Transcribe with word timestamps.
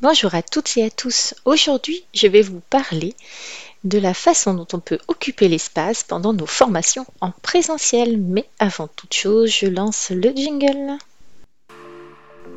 Bonjour 0.00 0.32
à 0.36 0.42
toutes 0.42 0.76
et 0.76 0.84
à 0.84 0.90
tous. 0.90 1.34
Aujourd'hui, 1.44 2.04
je 2.14 2.28
vais 2.28 2.42
vous 2.42 2.60
parler 2.70 3.16
de 3.82 3.98
la 3.98 4.14
façon 4.14 4.54
dont 4.54 4.68
on 4.72 4.78
peut 4.78 5.00
occuper 5.08 5.48
l'espace 5.48 6.04
pendant 6.04 6.32
nos 6.32 6.46
formations 6.46 7.04
en 7.20 7.32
présentiel. 7.42 8.16
Mais 8.16 8.44
avant 8.60 8.86
toute 8.86 9.12
chose, 9.12 9.50
je 9.50 9.66
lance 9.66 10.10
le 10.10 10.32
jingle. 10.36 10.98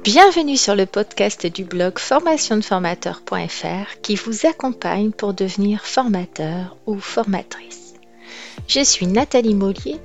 Bienvenue 0.04 0.56
sur 0.56 0.76
le 0.76 0.86
podcast 0.86 1.48
du 1.48 1.64
blog 1.64 1.98
formationdeformateur.fr 1.98 4.02
qui 4.04 4.14
vous 4.14 4.46
accompagne 4.46 5.10
pour 5.10 5.34
devenir 5.34 5.84
formateur 5.84 6.78
ou 6.86 7.00
formatrice. 7.00 7.96
Je 8.68 8.84
suis 8.84 9.08
Nathalie 9.08 9.56
Mollier, 9.56 10.00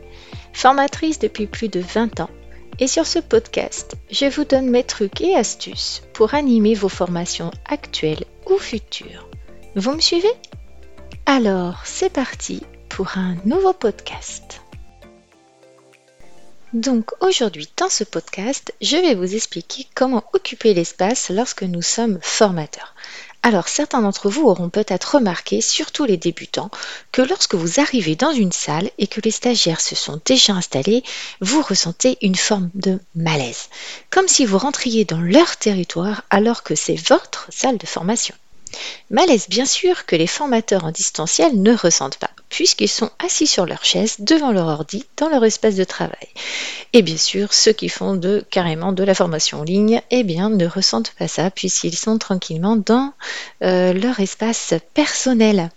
formatrice 0.54 1.18
depuis 1.18 1.46
plus 1.46 1.68
de 1.68 1.80
20 1.80 2.20
ans 2.20 2.30
et 2.78 2.86
sur 2.86 3.06
ce 3.06 3.18
podcast, 3.18 3.96
je 4.10 4.26
vous 4.26 4.44
donne 4.44 4.68
mes 4.68 4.84
trucs 4.84 5.20
et 5.20 5.36
astuces 5.36 6.02
pour 6.12 6.34
animer 6.34 6.74
vos 6.74 6.88
formations 6.88 7.50
actuelles 7.66 8.24
ou 8.50 8.58
futures. 8.58 9.28
Vous 9.74 9.92
me 9.92 10.00
suivez? 10.00 10.32
Alors, 11.26 11.82
c'est 11.84 12.12
parti 12.12 12.62
pour 12.88 13.16
un 13.16 13.36
nouveau 13.44 13.72
podcast. 13.72 14.60
Donc 16.72 17.12
aujourd'hui, 17.20 17.70
dans 17.76 17.88
ce 17.88 18.04
podcast, 18.04 18.74
je 18.82 18.96
vais 18.96 19.14
vous 19.14 19.34
expliquer 19.34 19.86
comment 19.94 20.24
occuper 20.32 20.74
l'espace 20.74 21.30
lorsque 21.30 21.62
nous 21.62 21.82
sommes 21.82 22.18
formateurs. 22.20 22.94
Alors 23.46 23.68
certains 23.68 24.02
d'entre 24.02 24.28
vous 24.28 24.48
auront 24.48 24.70
peut-être 24.70 25.14
remarqué, 25.14 25.60
surtout 25.60 26.04
les 26.04 26.16
débutants, 26.16 26.68
que 27.12 27.22
lorsque 27.22 27.54
vous 27.54 27.78
arrivez 27.78 28.16
dans 28.16 28.32
une 28.32 28.50
salle 28.50 28.90
et 28.98 29.06
que 29.06 29.20
les 29.20 29.30
stagiaires 29.30 29.80
se 29.80 29.94
sont 29.94 30.20
déjà 30.24 30.54
installés, 30.54 31.04
vous 31.40 31.62
ressentez 31.62 32.18
une 32.22 32.34
forme 32.34 32.70
de 32.74 32.98
malaise, 33.14 33.68
comme 34.10 34.26
si 34.26 34.46
vous 34.46 34.58
rentriez 34.58 35.04
dans 35.04 35.20
leur 35.20 35.58
territoire 35.58 36.24
alors 36.28 36.64
que 36.64 36.74
c'est 36.74 37.00
votre 37.08 37.46
salle 37.50 37.78
de 37.78 37.86
formation. 37.86 38.34
Malaise 39.10 39.46
bien 39.48 39.64
sûr 39.64 40.06
que 40.06 40.16
les 40.16 40.26
formateurs 40.26 40.82
en 40.82 40.90
distanciel 40.90 41.62
ne 41.62 41.72
ressentent 41.72 42.18
pas, 42.18 42.32
puisqu'ils 42.56 42.88
sont 42.88 43.10
assis 43.18 43.46
sur 43.46 43.66
leur 43.66 43.84
chaise 43.84 44.16
devant 44.20 44.50
leur 44.50 44.68
ordi 44.68 45.04
dans 45.18 45.28
leur 45.28 45.44
espace 45.44 45.74
de 45.74 45.84
travail. 45.84 46.26
Et 46.94 47.02
bien 47.02 47.18
sûr, 47.18 47.52
ceux 47.52 47.74
qui 47.74 47.90
font 47.90 48.14
de 48.14 48.42
carrément 48.50 48.92
de 48.92 49.04
la 49.04 49.14
formation 49.14 49.60
en 49.60 49.62
ligne, 49.62 50.00
eh 50.10 50.22
bien, 50.22 50.48
ne 50.48 50.66
ressentent 50.66 51.12
pas 51.18 51.28
ça 51.28 51.50
puisqu'ils 51.50 51.98
sont 51.98 52.16
tranquillement 52.16 52.76
dans 52.76 53.12
euh, 53.62 53.92
leur 53.92 54.20
espace 54.20 54.72
personnel. 54.94 55.70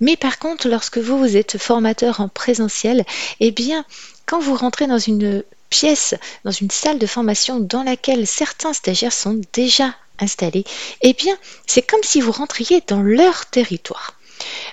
Mais 0.00 0.16
par 0.16 0.40
contre, 0.40 0.66
lorsque 0.68 0.98
vous, 0.98 1.16
vous 1.16 1.36
êtes 1.36 1.58
formateur 1.58 2.20
en 2.20 2.26
présentiel, 2.26 3.04
eh 3.38 3.52
bien, 3.52 3.84
quand 4.26 4.40
vous 4.40 4.56
rentrez 4.56 4.88
dans 4.88 4.98
une 4.98 5.44
pièce, 5.68 6.16
dans 6.44 6.50
une 6.50 6.72
salle 6.72 6.98
de 6.98 7.06
formation 7.06 7.60
dans 7.60 7.84
laquelle 7.84 8.26
certains 8.26 8.72
stagiaires 8.72 9.12
sont 9.12 9.40
déjà 9.52 9.94
installés, 10.18 10.64
eh 11.02 11.12
bien, 11.12 11.38
c'est 11.68 11.88
comme 11.88 12.02
si 12.02 12.20
vous 12.20 12.32
rentriez 12.32 12.82
dans 12.88 13.00
leur 13.00 13.46
territoire. 13.46 14.16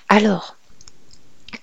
Alors, 0.10 0.57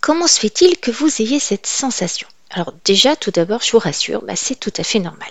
comment 0.01 0.27
se 0.27 0.41
fait-il 0.41 0.79
que 0.79 0.91
vous 0.91 1.11
ayez 1.21 1.39
cette 1.39 1.67
sensation? 1.67 2.29
Alors 2.51 2.73
déjà, 2.85 3.17
tout 3.17 3.31
d'abord, 3.31 3.63
je 3.63 3.73
vous 3.73 3.79
rassure, 3.79 4.23
bah, 4.23 4.37
c'est 4.37 4.59
tout 4.59 4.73
à 4.77 4.85
fait 4.85 5.01
normal. 5.01 5.29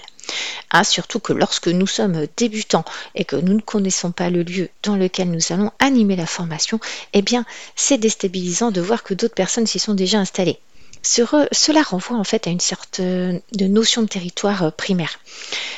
Hein, 0.71 0.83
surtout 0.83 1.19
que 1.19 1.33
lorsque 1.33 1.67
nous 1.67 1.87
sommes 1.87 2.27
débutants 2.37 2.85
et 3.15 3.25
que 3.25 3.35
nous 3.35 3.53
ne 3.53 3.61
connaissons 3.61 4.11
pas 4.11 4.29
le 4.29 4.43
lieu 4.43 4.69
dans 4.81 4.95
lequel 4.95 5.29
nous 5.29 5.51
allons 5.51 5.71
animer 5.79 6.15
la 6.15 6.25
formation, 6.25 6.79
eh 7.13 7.21
bien, 7.21 7.45
c'est 7.75 7.97
déstabilisant 7.97 8.71
de 8.71 8.81
voir 8.81 9.03
que 9.03 9.13
d'autres 9.13 9.35
personnes 9.35 9.67
s'y 9.67 9.79
sont 9.79 9.93
déjà 9.93 10.19
installées. 10.19 10.59
cela 11.03 11.83
renvoie 11.83 12.17
en 12.17 12.23
fait 12.23 12.47
à 12.47 12.49
une 12.49 12.59
sorte 12.59 12.99
de 13.01 13.67
notion 13.67 14.01
de 14.01 14.07
territoire 14.07 14.63
euh, 14.63 14.71
primaire. 14.71 15.19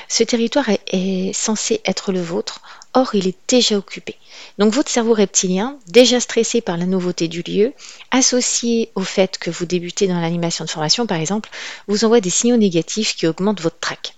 Ce 0.07 0.23
territoire 0.23 0.69
est 0.87 1.33
censé 1.33 1.81
être 1.85 2.11
le 2.11 2.21
vôtre, 2.21 2.61
or 2.95 3.13
il 3.13 3.27
est 3.27 3.37
déjà 3.47 3.77
occupé. 3.77 4.17
Donc 4.57 4.73
votre 4.73 4.89
cerveau 4.89 5.13
reptilien, 5.13 5.77
déjà 5.87 6.19
stressé 6.19 6.61
par 6.61 6.77
la 6.77 6.85
nouveauté 6.85 7.27
du 7.27 7.43
lieu, 7.43 7.73
associé 8.09 8.91
au 8.95 9.01
fait 9.01 9.37
que 9.37 9.51
vous 9.51 9.65
débutez 9.65 10.07
dans 10.07 10.19
l'animation 10.19 10.65
de 10.65 10.69
formation 10.69 11.05
par 11.05 11.19
exemple, 11.19 11.49
vous 11.87 12.05
envoie 12.05 12.21
des 12.21 12.29
signaux 12.29 12.57
négatifs 12.57 13.15
qui 13.15 13.27
augmentent 13.27 13.61
votre 13.61 13.79
trac. 13.79 14.15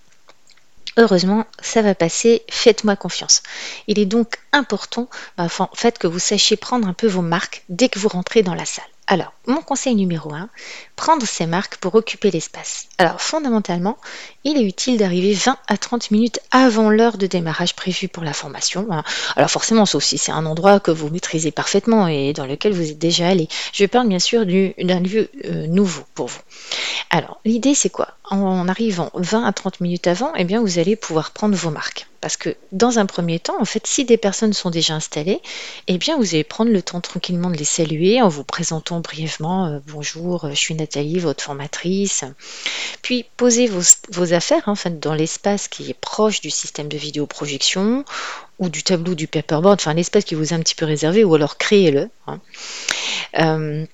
Heureusement, 0.96 1.44
ça 1.62 1.80
va 1.80 1.94
passer, 1.94 2.42
faites-moi 2.50 2.96
confiance. 2.96 3.42
Il 3.86 4.00
est 4.00 4.06
donc 4.06 4.38
important 4.52 5.08
bah, 5.36 5.46
en 5.58 5.68
que 5.90 6.06
vous 6.08 6.18
sachiez 6.18 6.56
prendre 6.56 6.88
un 6.88 6.92
peu 6.92 7.06
vos 7.06 7.22
marques 7.22 7.62
dès 7.68 7.88
que 7.88 8.00
vous 8.00 8.08
rentrez 8.08 8.42
dans 8.42 8.54
la 8.54 8.64
salle. 8.64 8.84
Alors, 9.06 9.32
mon 9.48 9.62
conseil 9.62 9.94
numéro 9.94 10.32
1, 10.32 10.48
prendre 10.94 11.26
ces 11.26 11.46
marques 11.46 11.78
pour 11.78 11.94
occuper 11.94 12.30
l'espace. 12.30 12.86
Alors, 12.98 13.20
fondamentalement, 13.20 13.96
il 14.44 14.58
est 14.58 14.64
utile 14.64 14.98
d'arriver 14.98 15.32
20 15.32 15.56
à 15.66 15.76
30 15.76 16.10
minutes 16.10 16.40
avant 16.50 16.90
l'heure 16.90 17.16
de 17.16 17.26
démarrage 17.26 17.74
prévue 17.74 18.08
pour 18.08 18.24
la 18.24 18.34
formation. 18.34 18.86
Hein. 18.90 19.02
Alors, 19.36 19.50
forcément, 19.50 19.86
sauf 19.86 20.04
si 20.04 20.18
c'est 20.18 20.32
un 20.32 20.46
endroit 20.46 20.80
que 20.80 20.90
vous 20.90 21.08
maîtrisez 21.08 21.50
parfaitement 21.50 22.08
et 22.08 22.32
dans 22.34 22.46
lequel 22.46 22.72
vous 22.72 22.90
êtes 22.90 22.98
déjà 22.98 23.28
allé. 23.28 23.48
Je 23.72 23.86
parle 23.86 24.08
bien 24.08 24.18
sûr 24.18 24.44
d'un 24.44 25.00
lieu 25.00 25.30
euh, 25.46 25.66
nouveau 25.66 26.02
pour 26.14 26.28
vous. 26.28 26.40
Alors, 27.10 27.40
l'idée, 27.44 27.74
c'est 27.74 27.90
quoi? 27.90 28.08
En 28.30 28.68
arrivant 28.68 29.10
20 29.14 29.44
à 29.44 29.52
30 29.52 29.80
minutes 29.80 30.06
avant, 30.06 30.32
eh 30.36 30.44
bien, 30.44 30.60
vous 30.60 30.78
allez 30.78 30.94
pouvoir 30.94 31.30
prendre 31.30 31.56
vos 31.56 31.70
marques. 31.70 32.06
Parce 32.20 32.36
que 32.36 32.56
dans 32.72 32.98
un 32.98 33.06
premier 33.06 33.38
temps, 33.38 33.60
en 33.60 33.64
fait, 33.64 33.86
si 33.86 34.04
des 34.04 34.16
personnes 34.16 34.52
sont 34.52 34.70
déjà 34.70 34.94
installées, 34.94 35.40
eh 35.86 35.98
bien, 35.98 36.16
vous 36.16 36.34
allez 36.34 36.44
prendre 36.44 36.72
le 36.72 36.82
temps 36.82 37.00
tranquillement 37.00 37.48
de 37.50 37.56
les 37.56 37.64
saluer 37.64 38.20
en 38.20 38.28
vous 38.28 38.44
présentant 38.44 39.00
brièvement 39.00 39.37
euh, 39.40 39.80
bonjour, 39.86 40.44
euh, 40.44 40.50
je 40.50 40.56
suis 40.56 40.74
Nathalie, 40.74 41.18
votre 41.18 41.44
formatrice. 41.44 42.24
Puis 43.02 43.24
posez 43.36 43.68
vos, 43.68 44.34
affaires 44.34 44.64
en 44.66 44.74
fait, 44.74 44.98
dans 44.98 45.14
l'espace 45.14 45.68
qui 45.68 45.90
est 45.90 45.98
proche 45.98 46.40
du 46.40 46.50
système 46.50 46.88
de 46.88 46.96
vidéoprojection 46.96 48.04
ou 48.58 48.68
du 48.68 48.82
tableau 48.82 49.14
du 49.14 49.28
paperboard, 49.28 49.78
enfin 49.80 49.94
l'espace 49.94 50.24
qui 50.24 50.34
vous 50.34 50.52
est 50.52 50.56
un 50.56 50.60
petit 50.60 50.74
peu 50.74 50.84
réservé, 50.84 51.24
ou 51.24 51.34
alors 51.34 51.56
créez-le. 51.56 52.10
Hein. 52.26 52.40
Euh, 53.38 53.84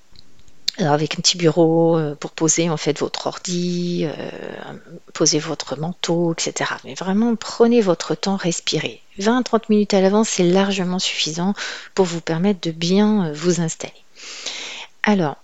avec 0.77 1.13
un 1.13 1.21
petit 1.21 1.37
bureau 1.37 1.97
pour 2.19 2.31
poser 2.31 2.69
en 2.69 2.75
fait 2.75 2.99
votre 2.99 3.27
ordi, 3.27 4.05
poser 5.13 5.39
votre 5.39 5.79
manteau, 5.79 6.33
etc. 6.33 6.71
Mais 6.83 6.95
vraiment 6.95 7.33
prenez 7.37 7.79
votre 7.79 8.13
temps, 8.13 8.35
respirez. 8.35 9.01
20-30 9.17 9.61
minutes 9.69 9.93
à 9.93 10.01
l'avance, 10.01 10.27
c'est 10.27 10.43
largement 10.43 10.99
suffisant 10.99 11.53
pour 11.93 12.03
vous 12.03 12.19
permettre 12.19 12.59
de 12.59 12.71
bien 12.71 13.31
vous 13.31 13.61
installer. 13.61 13.93
Alors, 15.05 15.37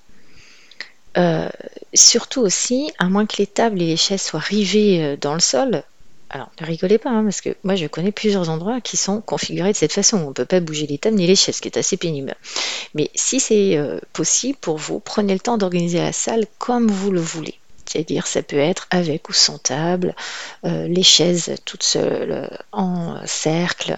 surtout 1.94 2.42
aussi, 2.42 2.92
à 3.00 3.08
moins 3.08 3.26
que 3.26 3.38
les 3.38 3.48
tables 3.48 3.82
et 3.82 3.88
les 3.88 3.98
chaises 3.98 4.22
soient 4.22 4.40
rivées 4.40 5.18
dans 5.18 5.34
le 5.34 5.40
sol, 5.40 5.84
alors, 6.34 6.50
ne 6.62 6.66
rigolez 6.66 6.98
pas, 6.98 7.10
hein, 7.10 7.24
parce 7.26 7.42
que 7.42 7.50
moi, 7.64 7.76
je 7.76 7.88
connais 7.88 8.14
plusieurs 8.14 8.50
endroits 8.50 8.80
qui 8.80 8.96
sont 8.96 9.20
configurés 9.20 9.74
de 9.74 9.78
cette 9.78 9.92
façon. 9.92 10.18
On 10.18 10.30
ne 10.30 10.34
peut 10.34 10.46
pas 10.46 10.62
bouger 10.62 10.88
les 10.88 10.98
tables 10.98 11.18
ni 11.18 11.28
les 11.28 11.36
chaises, 11.36 11.58
ce 11.58 11.62
qui 11.62 11.68
est 11.68 11.78
assez 11.78 11.98
pénible. 11.98 12.36
Mais 12.94 13.12
si 13.16 13.42
c'est 13.42 13.78
euh, 13.78 14.00
possible 14.14 14.58
pour 14.62 14.78
vous, 14.78 15.02
prenez 15.02 15.34
le 15.34 15.42
temps 15.42 15.58
d'organiser 15.58 16.00
la 16.00 16.14
salle 16.14 16.46
comme 16.58 16.90
vous 16.90 17.12
le 17.12 17.20
voulez. 17.20 17.56
C'est-à-dire, 17.92 18.28
ça 18.28 18.42
peut 18.42 18.58
être 18.58 18.88
avec 18.90 19.30
ou 19.30 19.34
sans 19.34 19.58
table, 19.58 20.16
euh, 20.66 20.88
les 20.88 21.04
chaises 21.04 21.56
toutes 21.66 21.84
seules, 21.84 22.32
euh, 22.32 22.48
en 22.72 23.18
cercle. 23.26 23.98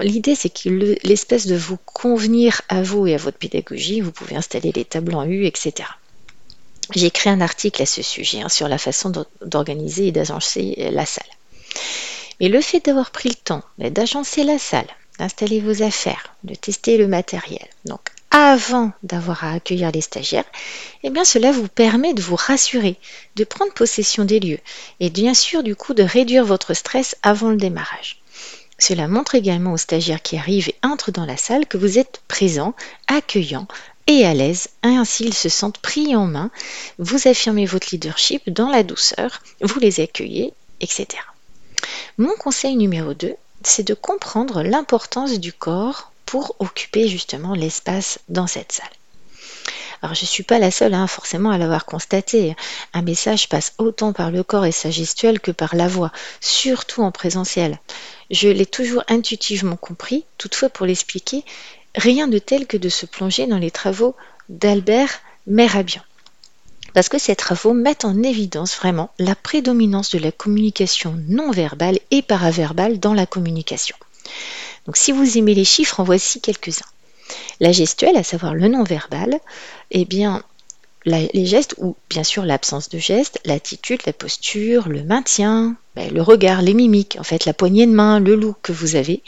L'idée, 0.00 0.34
c'est 0.34 0.50
que 0.50 0.68
l'espèce 1.04 1.46
de 1.46 1.56
vous 1.56 1.78
convenir 1.84 2.62
à 2.68 2.82
vous 2.82 3.06
et 3.06 3.14
à 3.14 3.18
votre 3.18 3.38
pédagogie, 3.38 4.00
vous 4.00 4.12
pouvez 4.12 4.36
installer 4.36 4.72
les 4.72 4.84
tables 4.84 5.14
en 5.14 5.24
U, 5.24 5.46
etc. 5.46 5.88
J'ai 6.94 7.06
écrit 7.06 7.30
un 7.30 7.40
article 7.40 7.82
à 7.82 7.86
ce 7.86 8.02
sujet 8.02 8.40
hein, 8.40 8.48
sur 8.48 8.66
la 8.68 8.78
façon 8.78 9.12
d'organiser 9.42 10.08
et 10.08 10.12
d'agencer 10.12 10.74
la 10.92 11.06
salle. 11.06 11.26
Mais 12.40 12.48
le 12.48 12.60
fait 12.60 12.84
d'avoir 12.84 13.10
pris 13.10 13.28
le 13.28 13.34
temps 13.34 13.62
d'agencer 13.78 14.44
la 14.44 14.58
salle, 14.58 14.88
d'installer 15.18 15.60
vos 15.60 15.82
affaires, 15.82 16.34
de 16.44 16.54
tester 16.54 16.96
le 16.96 17.08
matériel, 17.08 17.66
donc 17.84 18.00
avant 18.30 18.92
d'avoir 19.02 19.44
à 19.44 19.52
accueillir 19.52 19.90
les 19.92 20.00
stagiaires, 20.00 20.44
eh 21.02 21.10
bien 21.10 21.24
cela 21.24 21.50
vous 21.50 21.68
permet 21.68 22.14
de 22.14 22.22
vous 22.22 22.36
rassurer, 22.36 22.96
de 23.36 23.44
prendre 23.44 23.72
possession 23.72 24.24
des 24.24 24.40
lieux 24.40 24.60
et 25.00 25.10
bien 25.10 25.34
sûr 25.34 25.62
du 25.62 25.74
coup 25.74 25.94
de 25.94 26.02
réduire 26.02 26.44
votre 26.44 26.74
stress 26.74 27.16
avant 27.22 27.50
le 27.50 27.56
démarrage. 27.56 28.20
Cela 28.78 29.08
montre 29.08 29.34
également 29.34 29.72
aux 29.72 29.78
stagiaires 29.78 30.22
qui 30.22 30.36
arrivent 30.36 30.68
et 30.68 30.76
entrent 30.82 31.10
dans 31.10 31.26
la 31.26 31.36
salle 31.36 31.66
que 31.66 31.78
vous 31.78 31.98
êtes 31.98 32.22
présent, 32.28 32.74
accueillant 33.08 33.66
et 34.06 34.24
à 34.24 34.32
l'aise, 34.34 34.68
ainsi 34.82 35.24
ils 35.24 35.34
se 35.34 35.48
sentent 35.48 35.78
pris 35.78 36.16
en 36.16 36.26
main, 36.26 36.50
vous 36.98 37.28
affirmez 37.28 37.66
votre 37.66 37.88
leadership 37.92 38.48
dans 38.48 38.70
la 38.70 38.82
douceur, 38.82 39.42
vous 39.60 39.78
les 39.80 40.00
accueillez, 40.00 40.54
etc. 40.80 41.06
Mon 42.16 42.34
conseil 42.38 42.76
numéro 42.76 43.12
2, 43.12 43.34
c'est 43.62 43.86
de 43.86 43.94
comprendre 43.94 44.62
l'importance 44.62 45.38
du 45.38 45.52
corps 45.52 46.10
pour 46.28 46.56
occuper 46.58 47.08
justement 47.08 47.54
l'espace 47.54 48.18
dans 48.28 48.46
cette 48.46 48.72
salle. 48.72 48.86
Alors 50.02 50.14
je 50.14 50.24
ne 50.24 50.26
suis 50.26 50.42
pas 50.42 50.58
la 50.58 50.70
seule 50.70 50.92
hein, 50.92 51.06
forcément 51.06 51.50
à 51.50 51.56
l'avoir 51.56 51.86
constaté. 51.86 52.54
Un 52.92 53.00
message 53.00 53.48
passe 53.48 53.72
autant 53.78 54.12
par 54.12 54.30
le 54.30 54.42
corps 54.42 54.66
et 54.66 54.72
sa 54.72 54.90
gestuelle 54.90 55.40
que 55.40 55.52
par 55.52 55.74
la 55.74 55.88
voix, 55.88 56.12
surtout 56.42 57.00
en 57.00 57.12
présentiel. 57.12 57.78
Je 58.30 58.50
l'ai 58.50 58.66
toujours 58.66 59.04
intuitivement 59.08 59.76
compris, 59.76 60.26
toutefois 60.36 60.68
pour 60.68 60.84
l'expliquer, 60.84 61.46
rien 61.94 62.28
de 62.28 62.38
tel 62.38 62.66
que 62.66 62.76
de 62.76 62.90
se 62.90 63.06
plonger 63.06 63.46
dans 63.46 63.56
les 63.56 63.70
travaux 63.70 64.14
d'Albert 64.50 65.20
Merabian 65.46 66.02
parce 66.92 67.08
que 67.08 67.18
ces 67.18 67.36
travaux 67.36 67.74
mettent 67.74 68.04
en 68.04 68.22
évidence 68.22 68.76
vraiment 68.76 69.10
la 69.18 69.34
prédominance 69.34 70.10
de 70.10 70.18
la 70.18 70.32
communication 70.32 71.18
non 71.28 71.50
verbale 71.52 71.98
et 72.10 72.22
paraverbale 72.22 72.98
dans 72.98 73.14
la 73.14 73.26
communication. 73.26 73.96
Donc 74.86 74.96
si 74.96 75.12
vous 75.12 75.38
aimez 75.38 75.54
les 75.54 75.64
chiffres, 75.64 76.00
en 76.00 76.04
voici 76.04 76.40
quelques-uns. 76.40 76.86
La 77.60 77.72
gestuelle, 77.72 78.16
à 78.16 78.22
savoir 78.22 78.54
le 78.54 78.68
non-verbal, 78.68 79.38
eh 79.90 80.04
bien, 80.04 80.42
les 81.04 81.46
gestes 81.46 81.74
ou 81.78 81.96
bien 82.10 82.24
sûr 82.24 82.44
l'absence 82.44 82.88
de 82.88 82.98
gestes, 82.98 83.40
l'attitude, 83.44 84.00
la 84.06 84.12
posture, 84.12 84.88
le 84.88 85.02
maintien, 85.02 85.76
ben, 85.94 86.12
le 86.12 86.22
regard, 86.22 86.62
les 86.62 86.74
mimiques, 86.74 87.16
en 87.18 87.24
fait 87.24 87.44
la 87.44 87.54
poignée 87.54 87.86
de 87.86 87.92
main, 87.92 88.20
le 88.20 88.34
look 88.34 88.56
que 88.62 88.72
vous 88.72 88.96
avez, 88.96 89.22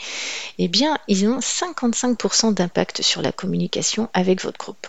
eh 0.57 0.67
bien 0.67 0.97
ils 1.07 1.27
ont 1.27 1.39
55% 1.39 2.53
d'impact 2.53 3.01
sur 3.01 3.21
la 3.21 3.31
communication 3.31 4.09
avec 4.13 4.41
votre 4.41 4.57
groupe. 4.57 4.87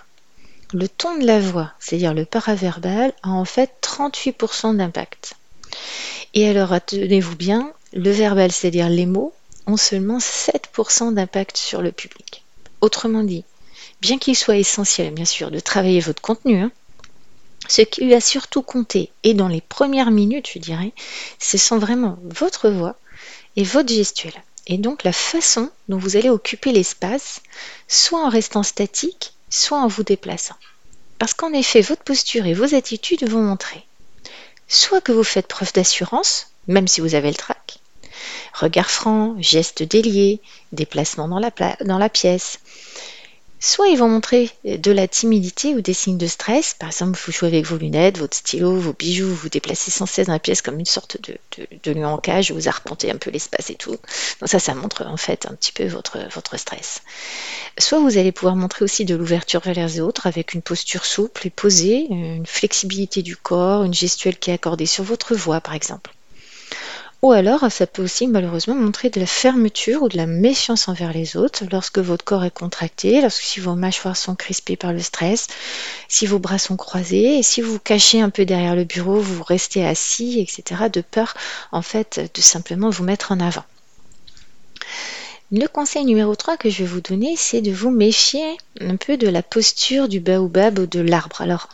Le 0.73 0.88
ton 0.88 1.19
de 1.19 1.26
la 1.26 1.38
voix, 1.38 1.73
c'est-à-dire 1.79 2.14
le 2.14 2.25
paraverbal, 2.25 3.12
a 3.23 3.29
en 3.29 3.44
fait 3.44 3.70
38% 3.82 4.76
d'impact. 4.76 5.35
Et 6.35 6.49
alors, 6.49 6.75
tenez-vous 6.85 7.37
bien, 7.37 7.73
le 7.93 8.11
verbal, 8.11 8.50
c'est-à-dire 8.53 8.88
les 8.88 9.05
mots, 9.05 9.35
ont 9.67 9.76
seulement 9.76 10.19
7% 10.19 11.14
d'impact 11.14 11.56
sur 11.56 11.82
le 11.82 11.93
public. 11.93 12.44
Autrement 12.81 13.23
dit, 13.23 13.44
bien 14.00 14.19
qu'il 14.19 14.37
soit 14.37 14.56
essentiel, 14.56 15.12
bien 15.12 15.25
sûr, 15.25 15.50
de 15.50 15.61
travailler 15.61 16.00
votre 16.00 16.23
contenu, 16.23 16.61
hein, 16.61 16.73
ce 17.69 17.82
qui 17.82 18.05
lui 18.05 18.14
a 18.14 18.20
surtout 18.20 18.62
compté, 18.62 19.11
et 19.23 19.35
dans 19.35 19.49
les 19.49 19.61
premières 19.61 20.11
minutes, 20.11 20.50
je 20.53 20.59
dirais, 20.59 20.93
ce 21.38 21.59
sont 21.59 21.79
vraiment 21.79 22.19
votre 22.25 22.69
voix 22.69 22.97
et 23.56 23.62
votre 23.62 23.93
gestuelle. 23.93 24.43
Et 24.67 24.79
donc 24.79 25.05
la 25.05 25.12
façon 25.12 25.70
dont 25.88 25.99
vous 25.99 26.17
allez 26.17 26.29
occuper 26.29 26.73
l'espace, 26.73 27.41
soit 27.88 28.25
en 28.25 28.29
restant 28.29 28.62
statique, 28.62 29.32
soit 29.50 29.79
en 29.79 29.88
vous 29.88 30.03
déplaçant. 30.03 30.56
Parce 31.19 31.35
qu'en 31.35 31.53
effet, 31.53 31.81
votre 31.81 32.03
posture 32.03 32.47
et 32.47 32.55
vos 32.55 32.75
attitudes 32.75 33.29
vont 33.29 33.43
montrer 33.43 33.85
soit 34.73 35.03
que 35.03 35.12
vous 35.12 35.23
faites 35.23 35.49
preuve 35.49 35.73
d'assurance, 35.75 36.49
même 36.67 36.88
si 36.88 37.03
vous 37.03 37.14
avez 37.14 37.29
le 37.29 37.37
trac, 37.37 37.79
regard 38.62 38.91
franc, 38.91 39.37
geste 39.38 39.82
délié, 39.82 40.41
déplacement 40.73 41.29
dans 41.29 41.38
la, 41.38 42.09
pièce, 42.09 42.59
Soit 43.64 43.91
ils 43.91 43.97
vont 43.97 44.09
montrer 44.09 44.50
de 44.64 44.91
la 44.91 45.06
timidité 45.06 45.76
ou 45.76 45.81
des 45.81 45.94
signes 45.94 46.19
de 46.19 46.26
stress. 46.26 46.75
Par 46.76 46.88
exemple, 46.88 47.17
vous 47.25 47.31
jouez 47.31 47.47
avec 47.47 47.64
vos 47.64 47.76
lunettes, 47.76 48.19
votre 48.19 48.37
stylo, 48.37 48.75
vos 48.75 48.93
bijoux, 48.93 49.29
vous 49.29 49.37
vous 49.37 49.49
déplacez 49.49 49.93
sans 49.93 50.05
cesse 50.05 50.26
dans 50.26 50.32
la 50.32 50.41
pièce 50.41 50.62
comme 50.62 50.81
une 50.81 50.85
sorte 50.85 51.17
de, 51.23 51.38
de, 51.85 52.05
en 52.05 52.19
cage, 52.19 52.50
vous 52.50 52.67
arpentez 52.67 53.12
un 53.12 53.19
peu 53.19 53.31
l'espace 53.31 53.70
et 53.70 53.76
tout. 53.76 53.93
Donc 53.93 54.49
ça, 54.49 54.59
ça 54.59 54.75
montre 54.75 55.06
en 55.06 55.17
fait 55.17 55.47
un 55.47 55.55
petit 55.55 55.70
peu 55.70 55.87
votre 55.87 56.59
stress. 56.59 57.03
Soit 57.79 58.00
vous 58.00 58.19
allez 58.19 58.32
pouvoir 58.32 58.56
montrer 58.56 58.85
aussi 58.85 59.05
de 59.05 59.14
l'ouverture 59.14 59.61
vers 59.61 59.75
les 59.75 60.00
autres 60.00 60.26
avec 60.26 60.55
une 60.55 60.62
posture 60.62 61.05
souple 61.05 61.47
et 61.47 61.50
posée, 61.50 62.09
une 62.11 62.47
flexibilité 62.47 63.23
du 63.23 63.37
corps, 63.37 63.85
une 63.85 63.94
gestuelle 63.94 64.41
qui 64.41 64.50
est 64.50 64.55
accordée 64.55 64.87
sur 64.87 65.05
votre 65.05 65.37
voix 65.37 65.61
par 65.61 65.75
exemple. 65.75 66.12
Ou 67.23 67.31
alors, 67.31 67.71
ça 67.71 67.87
peut 67.87 68.03
aussi 68.03 68.27
malheureusement 68.27 68.75
montrer 68.75 69.09
de 69.09 69.21
la 69.21 69.27
fermeture 69.27 70.03
ou 70.03 70.09
de 70.09 70.17
la 70.17 70.27
méfiance 70.27 70.89
envers 70.89 71.13
les 71.13 71.37
autres 71.37 71.63
lorsque 71.71 71.99
votre 71.99 72.25
corps 72.25 72.45
est 72.45 72.51
contracté, 72.51 73.21
lorsque 73.21 73.43
si 73.43 73.61
vos 73.61 73.77
mâchoires 73.77 74.17
sont 74.17 74.35
crispées 74.35 74.77
par 74.77 74.93
le 74.93 74.99
stress, 74.99 75.47
si 76.09 76.27
vos 76.27 76.41
bras 76.41 76.59
sont 76.59 76.77
croisés, 76.77 77.39
et 77.39 77.45
si 77.45 77.61
vous 77.61 77.75
vous 77.75 77.79
cachez 77.79 78.21
un 78.21 78.31
peu 78.31 78.45
derrière 78.45 78.75
le 78.75 78.83
bureau, 78.83 79.21
vous 79.21 79.45
restez 79.45 79.87
assis, 79.87 80.41
etc., 80.41 80.89
de 80.93 81.01
peur 81.01 81.35
en 81.71 81.83
fait 81.83 82.33
de 82.35 82.41
simplement 82.41 82.91
vous 82.91 83.05
mettre 83.05 83.31
en 83.31 83.39
avant. 83.39 83.65
Le 85.53 85.69
conseil 85.69 86.05
numéro 86.05 86.35
3 86.35 86.57
que 86.57 86.71
je 86.71 86.79
vais 86.79 86.89
vous 86.89 87.03
donner, 87.03 87.37
c'est 87.37 87.61
de 87.61 87.71
vous 87.71 87.91
méfier 87.91 88.57
un 88.81 88.97
peu 88.97 89.17
de 89.17 89.29
la 89.29 89.45
posture 89.45 90.09
du 90.09 90.19
baobab 90.19 90.81
ou 90.81 90.87
de 90.87 91.01
l'arbre. 91.01 91.41
Alors, 91.41 91.69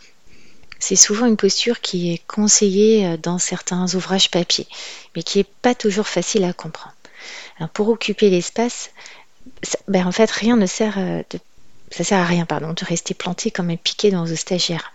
c'est 0.79 0.97
souvent 0.97 1.27
une 1.27 1.37
posture 1.37 1.81
qui 1.81 2.13
est 2.13 2.23
conseillée 2.27 3.07
euh, 3.07 3.17
dans 3.17 3.39
certains 3.39 3.95
ouvrages 3.95 4.31
papier, 4.31 4.67
mais 5.15 5.23
qui 5.23 5.39
n'est 5.39 5.47
pas 5.63 5.75
toujours 5.75 6.07
facile 6.07 6.45
à 6.45 6.53
comprendre. 6.53 6.95
pour 7.75 7.89
occuper 7.89 8.31
l'espace, 8.31 8.91
ben 9.89 10.07
en 10.07 10.13
fait, 10.13 10.31
rien 10.31 10.57
ne 10.57 10.67
sert 10.67 10.99
euh, 10.99 11.23
de, 11.31 11.39
ça 11.91 12.05
sert 12.05 12.19
à 12.19 12.25
rien, 12.25 12.45
pardon, 12.45 12.73
de 12.73 12.85
rester 12.85 13.15
planté 13.15 13.51
comme 13.51 13.71
un 13.71 13.77
piqué 13.77 14.11
dans 14.11 14.25
vos 14.25 14.37
stagiaires. 14.37 14.93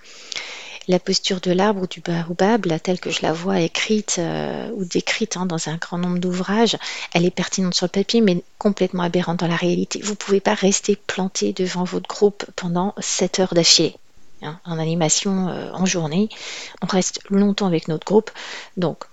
La 0.90 1.00
posture 1.00 1.40
de 1.40 1.52
l'arbre 1.52 1.84
ou 1.84 1.88
du 1.88 2.02
baobab, 2.02 2.68
telle 2.84 3.00
que 3.00 3.10
je 3.10 3.22
la 3.22 3.32
vois 3.32 3.62
écrite 3.62 4.18
euh, 4.20 4.70
ou 4.76 4.84
décrite 4.84 5.38
hein, 5.38 5.46
dans 5.46 5.70
un 5.70 5.78
grand 5.78 5.98
nombre 5.98 6.20
d'ouvrages, 6.20 6.78
elle 7.14 7.26
est 7.26 7.32
pertinente 7.32 7.74
sur 7.74 7.86
le 7.86 7.92
papier, 7.92 8.20
mais 8.20 8.44
complètement 8.58 9.04
aberrante 9.04 9.40
dans 9.40 9.48
la 9.48 9.56
réalité. 9.56 10.02
Vous 10.04 10.12
ne 10.12 10.18
pouvez 10.18 10.42
pas 10.42 10.54
rester 10.54 10.98
planté 10.98 11.54
devant 11.54 11.86
votre 11.86 12.10
groupe 12.10 12.46
pendant 12.58 12.94
7 13.00 13.40
heures 13.40 13.54
d'affilée. 13.54 13.96
Hein, 14.44 14.60
en 14.66 14.78
animation 14.78 15.48
euh, 15.48 15.72
en 15.72 15.86
journée. 15.86 16.28
On 16.82 16.88
reste 16.88 17.22
longtemps 17.30 17.68
avec 17.68 17.88
notre 17.88 18.06
groupe. 18.06 18.30
Donc, 18.76 19.06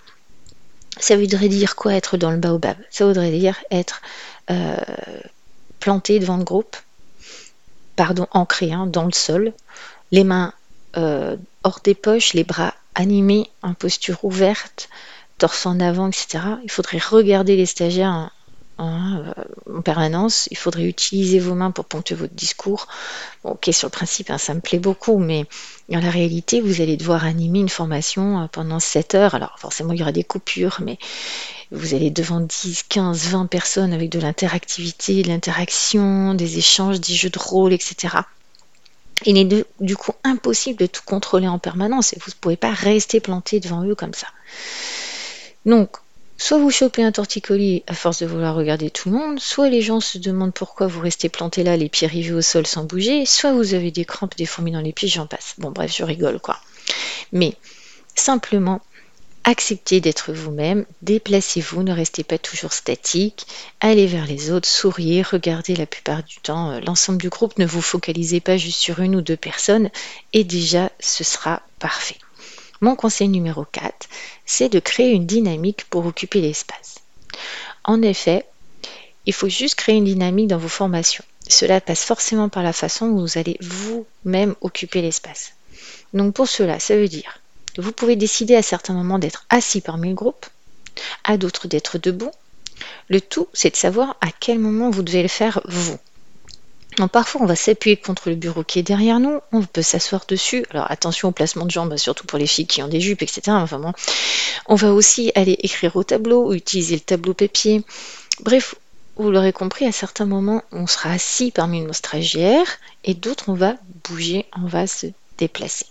ça 0.99 1.15
voudrait 1.15 1.47
dire 1.47 1.75
quoi 1.75 1.93
être 1.93 2.17
dans 2.17 2.31
le 2.31 2.37
baobab? 2.37 2.75
Ça 2.89 3.05
voudrait 3.05 3.31
dire 3.31 3.57
être 3.71 4.01
euh, 4.49 4.75
planté 5.79 6.19
devant 6.19 6.35
le 6.35 6.43
groupe, 6.43 6.75
pardon, 7.95 8.27
ancré 8.31 8.73
hein, 8.73 8.87
dans 8.87 9.05
le 9.05 9.13
sol, 9.13 9.53
les 10.11 10.25
mains 10.25 10.53
euh, 10.97 11.37
hors 11.63 11.79
des 11.81 11.95
poches, 11.95 12.33
les 12.33 12.43
bras 12.43 12.73
animés 12.93 13.49
en 13.61 13.73
posture 13.73 14.25
ouverte, 14.25 14.89
torse 15.37 15.65
en 15.65 15.79
avant, 15.79 16.09
etc. 16.09 16.39
Il 16.63 16.71
faudrait 16.71 16.99
regarder 16.99 17.55
les 17.55 17.65
stagiaires 17.65 18.31
Hein, 18.81 19.33
euh, 19.37 19.77
en 19.77 19.81
permanence. 19.83 20.47
Il 20.49 20.57
faudrait 20.57 20.85
utiliser 20.85 21.37
vos 21.37 21.53
mains 21.53 21.69
pour 21.69 21.85
ponctuer 21.85 22.15
votre 22.15 22.33
discours. 22.33 22.87
ok, 23.43 23.69
sur 23.71 23.87
le 23.87 23.91
principe, 23.91 24.31
hein, 24.31 24.39
ça 24.39 24.55
me 24.55 24.59
plaît 24.59 24.79
beaucoup, 24.79 25.19
mais 25.19 25.45
dans 25.89 25.99
la 25.99 26.09
réalité, 26.09 26.61
vous 26.61 26.81
allez 26.81 26.97
devoir 26.97 27.25
animer 27.25 27.59
une 27.59 27.69
formation 27.69 28.41
euh, 28.41 28.47
pendant 28.51 28.79
7 28.79 29.13
heures. 29.13 29.35
Alors 29.35 29.55
forcément, 29.59 29.93
il 29.93 29.99
y 29.99 30.01
aura 30.01 30.11
des 30.11 30.23
coupures, 30.23 30.79
mais 30.83 30.97
vous 31.69 31.93
allez 31.93 32.09
devant 32.09 32.39
10, 32.39 32.83
15, 32.89 33.27
20 33.27 33.45
personnes 33.45 33.93
avec 33.93 34.09
de 34.09 34.19
l'interactivité, 34.19 35.21
de 35.21 35.27
l'interaction, 35.27 36.33
des 36.33 36.57
échanges, 36.57 36.99
des 36.99 37.13
jeux 37.13 37.29
de 37.29 37.37
rôle, 37.37 37.73
etc. 37.73 38.17
Il 39.27 39.37
est 39.37 39.65
du 39.79 39.95
coup 39.95 40.13
impossible 40.23 40.79
de 40.79 40.87
tout 40.87 41.03
contrôler 41.05 41.47
en 41.47 41.59
permanence 41.59 42.13
et 42.13 42.17
vous 42.19 42.31
ne 42.31 42.39
pouvez 42.41 42.57
pas 42.57 42.71
rester 42.71 43.19
planté 43.19 43.59
devant 43.59 43.85
eux 43.85 43.93
comme 43.93 44.15
ça. 44.15 44.27
Donc, 45.67 45.97
Soit 46.43 46.57
vous 46.57 46.71
chopez 46.71 47.03
un 47.03 47.11
torticolis 47.11 47.83
à 47.85 47.93
force 47.93 48.23
de 48.23 48.25
vouloir 48.25 48.55
regarder 48.55 48.89
tout 48.89 49.11
le 49.11 49.15
monde, 49.15 49.39
soit 49.39 49.69
les 49.69 49.83
gens 49.83 49.99
se 49.99 50.17
demandent 50.17 50.55
pourquoi 50.55 50.87
vous 50.87 50.99
restez 50.99 51.29
planté 51.29 51.61
là, 51.61 51.77
les 51.77 51.87
pieds 51.87 52.07
rivés 52.07 52.33
au 52.33 52.41
sol 52.41 52.65
sans 52.65 52.83
bouger, 52.83 53.27
soit 53.27 53.53
vous 53.53 53.75
avez 53.75 53.91
des 53.91 54.05
crampes, 54.05 54.35
des 54.35 54.47
fourmis 54.47 54.71
dans 54.71 54.81
les 54.81 54.91
pieds, 54.91 55.07
j'en 55.07 55.27
passe. 55.27 55.53
Bon, 55.59 55.69
bref, 55.69 55.95
je 55.95 56.03
rigole 56.03 56.39
quoi. 56.39 56.59
Mais 57.31 57.53
simplement, 58.15 58.81
acceptez 59.43 60.01
d'être 60.01 60.33
vous-même, 60.33 60.87
déplacez-vous, 61.03 61.83
ne 61.83 61.93
restez 61.93 62.23
pas 62.23 62.39
toujours 62.39 62.73
statique, 62.73 63.45
allez 63.79 64.07
vers 64.07 64.25
les 64.25 64.49
autres, 64.49 64.67
souriez, 64.67 65.21
regardez 65.21 65.75
la 65.75 65.85
plupart 65.85 66.23
du 66.23 66.37
temps 66.37 66.71
euh, 66.71 66.79
l'ensemble 66.79 67.21
du 67.21 67.29
groupe, 67.29 67.59
ne 67.59 67.67
vous 67.67 67.83
focalisez 67.83 68.39
pas 68.39 68.57
juste 68.57 68.79
sur 68.79 68.99
une 68.99 69.15
ou 69.15 69.21
deux 69.21 69.37
personnes, 69.37 69.91
et 70.33 70.43
déjà 70.43 70.91
ce 70.99 71.23
sera 71.23 71.61
parfait. 71.77 72.17
Mon 72.83 72.95
conseil 72.95 73.27
numéro 73.27 73.63
4, 73.63 74.09
c'est 74.45 74.69
de 74.69 74.79
créer 74.79 75.11
une 75.11 75.27
dynamique 75.27 75.85
pour 75.91 76.03
occuper 76.05 76.41
l'espace. 76.41 76.95
En 77.83 78.01
effet, 78.01 78.45
il 79.27 79.33
faut 79.33 79.49
juste 79.49 79.75
créer 79.75 79.97
une 79.97 80.05
dynamique 80.05 80.47
dans 80.47 80.57
vos 80.57 80.67
formations. 80.67 81.23
Cela 81.47 81.79
passe 81.79 82.03
forcément 82.03 82.49
par 82.49 82.63
la 82.63 82.73
façon 82.73 83.05
où 83.05 83.19
vous 83.19 83.37
allez 83.37 83.57
vous-même 83.61 84.55
occuper 84.61 85.03
l'espace. 85.03 85.53
Donc 86.13 86.33
pour 86.33 86.47
cela, 86.47 86.79
ça 86.79 86.95
veut 86.95 87.07
dire 87.07 87.39
que 87.75 87.81
vous 87.81 87.91
pouvez 87.91 88.15
décider 88.15 88.55
à 88.55 88.63
certains 88.63 88.93
moments 88.93 89.19
d'être 89.19 89.45
assis 89.49 89.81
parmi 89.81 90.09
le 90.09 90.15
groupe, 90.15 90.47
à 91.23 91.37
d'autres 91.37 91.67
d'être 91.67 91.99
debout. 91.99 92.31
Le 93.09 93.21
tout, 93.21 93.47
c'est 93.53 93.69
de 93.69 93.75
savoir 93.75 94.17
à 94.21 94.29
quel 94.39 94.57
moment 94.57 94.89
vous 94.89 95.03
devez 95.03 95.21
le 95.21 95.27
faire 95.27 95.61
vous 95.65 95.99
parfois, 97.11 97.41
on 97.41 97.45
va 97.45 97.55
s'appuyer 97.55 97.97
contre 97.97 98.29
le 98.29 98.35
bureau 98.35 98.63
qui 98.63 98.79
est 98.79 98.83
derrière 98.83 99.19
nous, 99.19 99.39
on 99.51 99.63
peut 99.63 99.81
s'asseoir 99.81 100.25
dessus. 100.27 100.65
Alors 100.71 100.89
attention 100.91 101.29
au 101.29 101.31
placement 101.31 101.65
de 101.65 101.71
jambes, 101.71 101.95
surtout 101.97 102.25
pour 102.25 102.39
les 102.39 102.47
filles 102.47 102.67
qui 102.67 102.83
ont 102.83 102.87
des 102.87 103.01
jupes, 103.01 103.21
etc. 103.21 103.57
On 104.67 104.75
va 104.75 104.93
aussi 104.93 105.31
aller 105.35 105.57
écrire 105.59 105.95
au 105.95 106.03
tableau 106.03 106.47
ou 106.47 106.53
utiliser 106.53 106.95
le 106.95 107.01
tableau 107.01 107.33
papier. 107.33 107.83
Bref, 108.41 108.75
vous 109.17 109.31
l'aurez 109.31 109.53
compris, 109.53 109.85
à 109.85 109.91
certains 109.91 110.25
moments, 110.25 110.63
on 110.71 110.87
sera 110.87 111.11
assis 111.11 111.51
parmi 111.51 111.81
nos 111.81 111.93
stagiaires 111.93 112.79
et 113.03 113.13
d'autres, 113.13 113.49
on 113.49 113.53
va 113.53 113.75
bouger, 114.03 114.45
on 114.57 114.67
va 114.67 114.87
se 114.87 115.07
déplacer. 115.37 115.85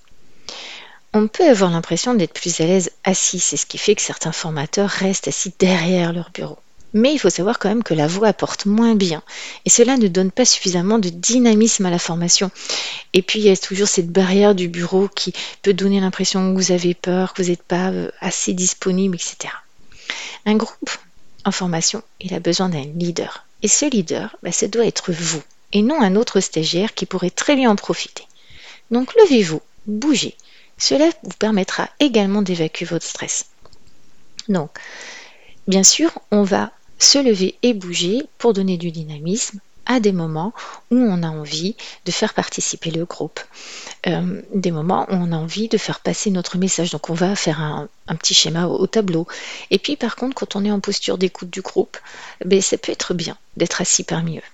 On 1.12 1.26
peut 1.26 1.48
avoir 1.48 1.70
l'impression 1.70 2.14
d'être 2.14 2.34
plus 2.34 2.60
à 2.60 2.66
l'aise 2.66 2.90
assis, 3.04 3.40
c'est 3.40 3.56
ce 3.56 3.66
qui 3.66 3.78
fait 3.78 3.94
que 3.94 4.02
certains 4.02 4.32
formateurs 4.32 4.88
restent 4.88 5.28
assis 5.28 5.52
derrière 5.58 6.12
leur 6.12 6.30
bureau. 6.30 6.58
Mais 6.92 7.12
il 7.12 7.18
faut 7.18 7.30
savoir 7.30 7.58
quand 7.58 7.68
même 7.68 7.82
que 7.82 7.94
la 7.94 8.06
voix 8.06 8.28
apporte 8.28 8.66
moins 8.66 8.94
bien. 8.94 9.22
Et 9.64 9.70
cela 9.70 9.96
ne 9.96 10.08
donne 10.08 10.30
pas 10.30 10.44
suffisamment 10.44 10.98
de 10.98 11.08
dynamisme 11.08 11.86
à 11.86 11.90
la 11.90 11.98
formation. 11.98 12.50
Et 13.12 13.22
puis 13.22 13.38
il 13.38 13.44
y 13.44 13.50
a 13.50 13.56
toujours 13.56 13.88
cette 13.88 14.10
barrière 14.10 14.54
du 14.54 14.68
bureau 14.68 15.08
qui 15.08 15.32
peut 15.62 15.72
donner 15.72 16.00
l'impression 16.00 16.52
que 16.52 16.60
vous 16.60 16.72
avez 16.72 16.94
peur, 16.94 17.32
que 17.32 17.42
vous 17.42 17.48
n'êtes 17.48 17.62
pas 17.62 17.90
euh, 17.90 18.10
assez 18.20 18.52
disponible, 18.52 19.16
etc. 19.16 19.54
Un 20.46 20.56
groupe 20.56 20.90
en 21.44 21.52
formation, 21.52 22.02
il 22.20 22.34
a 22.34 22.40
besoin 22.40 22.68
d'un 22.68 22.84
leader. 22.94 23.46
Et 23.62 23.68
ce 23.68 23.88
leader, 23.88 24.36
bah, 24.42 24.52
ça 24.52 24.68
doit 24.68 24.86
être 24.86 25.12
vous, 25.12 25.42
et 25.72 25.82
non 25.82 26.00
un 26.00 26.16
autre 26.16 26.40
stagiaire 26.40 26.94
qui 26.94 27.06
pourrait 27.06 27.30
très 27.30 27.56
bien 27.56 27.70
en 27.70 27.76
profiter. 27.76 28.24
Donc 28.90 29.14
levez-vous, 29.14 29.62
bougez. 29.86 30.36
Cela 30.78 31.10
vous 31.22 31.36
permettra 31.38 31.90
également 32.00 32.42
d'évacuer 32.42 32.86
votre 32.86 33.06
stress. 33.06 33.46
Donc, 34.48 34.70
bien 35.68 35.84
sûr, 35.84 36.10
on 36.30 36.42
va 36.42 36.72
se 37.02 37.18
lever 37.18 37.56
et 37.62 37.74
bouger 37.74 38.22
pour 38.38 38.52
donner 38.52 38.76
du 38.76 38.90
dynamisme 38.90 39.60
à 39.86 39.98
des 39.98 40.12
moments 40.12 40.52
où 40.90 40.96
on 40.96 41.22
a 41.22 41.28
envie 41.28 41.74
de 42.04 42.12
faire 42.12 42.32
participer 42.32 42.92
le 42.92 43.04
groupe, 43.04 43.40
euh, 44.06 44.40
des 44.54 44.70
moments 44.70 45.04
où 45.10 45.14
on 45.14 45.32
a 45.32 45.36
envie 45.36 45.68
de 45.68 45.78
faire 45.78 46.00
passer 46.00 46.30
notre 46.30 46.58
message. 46.58 46.90
Donc 46.92 47.10
on 47.10 47.14
va 47.14 47.34
faire 47.34 47.60
un, 47.60 47.88
petit 48.16 48.34
schéma 48.34 48.66
au, 48.66 48.86
tableau. 48.86 49.26
Et 49.70 49.78
puis 49.78 49.96
par 49.96 50.14
contre, 50.14 50.34
quand 50.34 50.54
on 50.54 50.64
est 50.64 50.70
en 50.70 50.80
posture 50.80 51.18
d'écoute 51.18 51.50
du 51.50 51.60
groupe, 51.60 51.96
ben, 52.44 52.60
ça 52.60 52.78
peut 52.78 52.92
être 52.92 53.14
bien 53.14 53.36
d'être 53.56 53.80
assis 53.80 54.04
parmi 54.04 54.38
eux. 54.38 54.50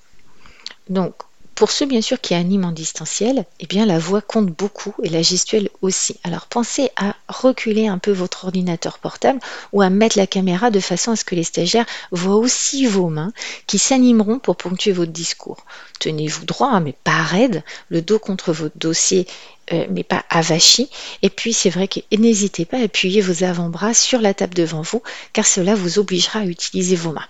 Donc 0.88 1.15
pour 1.57 1.71
ceux 1.71 1.87
bien 1.87 2.03
sûr 2.03 2.21
qui 2.21 2.35
animent 2.35 2.67
en 2.67 2.73
distanciel, 2.73 3.47
eh 3.61 3.67
bien 3.67 3.87
la 3.87 3.99
voix 3.99 4.21
compte 4.21 4.47
beaucoup 4.47 4.95
et 5.03 5.09
la 5.09 5.23
gestuelle 5.23 5.71
aussi. 5.81 6.21
Alors 6.23 6.47
pensez 6.47 6.91
à 6.97 7.17
reculer 7.29 7.89
un 7.89 7.97
peu 7.97 8.13
votre 8.13 8.45
ordinateur 8.45 8.99
portable 8.99 9.41
ou 9.73 9.81
à 9.81 9.89
mettre 9.89 10.19
la 10.19 10.27
caméra 10.27 10.71
de 10.71 10.81
façon 10.81 11.13
à 11.13 11.17
ce 11.17 11.25
que 11.25 11.35
les 11.35 11.45
stagiaires 11.45 11.87
voient 12.13 12.37
aussi 12.37 12.87
vos 12.87 13.09
mains 13.09 13.33
qui 13.67 13.79
s'animeront 13.79 14.39
pour 14.39 14.57
ponctuer 14.57 14.93
votre 14.93 15.13
discours. 15.13 15.65
Tenez-vous 15.99 16.45
droit, 16.45 16.69
hein, 16.69 16.81
mais 16.81 16.95
pas 17.05 17.23
raide, 17.23 17.65
le 17.89 18.03
dos 18.03 18.19
contre 18.19 18.53
votre 18.53 18.77
dossier 18.79 19.27
euh, 19.73 19.87
mais 19.91 20.05
pas 20.05 20.25
avachi. 20.29 20.91
Et 21.23 21.31
puis 21.31 21.55
c'est 21.55 21.71
vrai 21.71 21.89
que 21.89 22.01
n'hésitez 22.15 22.67
pas 22.67 22.77
à 22.77 22.83
appuyer 22.83 23.23
vos 23.23 23.45
avant-bras 23.45 23.95
sur 23.95 24.21
la 24.21 24.35
table 24.35 24.55
devant 24.55 24.83
vous, 24.83 25.03
car 25.33 25.47
cela 25.47 25.75
vous 25.75 25.99
obligera 25.99 26.41
à 26.41 26.45
utiliser 26.45 26.97
vos 26.97 27.13
mains. 27.13 27.27